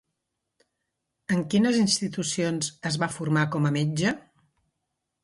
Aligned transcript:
En 1.35 1.43
quines 1.53 1.77
institucions 1.81 2.71
es 2.91 2.97
va 3.05 3.11
formar 3.17 3.45
com 3.57 3.69
a 3.69 3.73
metge? 3.77 4.15